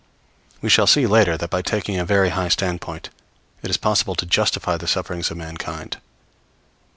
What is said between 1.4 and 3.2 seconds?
by taking a very high standpoint